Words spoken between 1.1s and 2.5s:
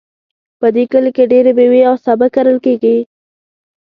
کې ډیری میوې او سابه